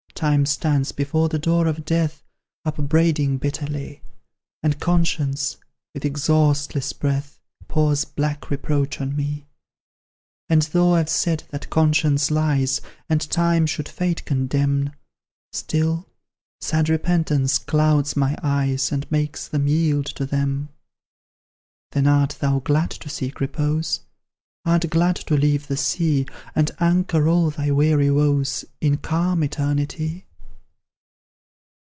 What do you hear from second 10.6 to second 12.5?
though I've said that Conscience